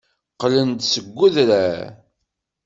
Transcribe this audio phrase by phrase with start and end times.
[0.33, 1.79] Qqlen-d seg udrar.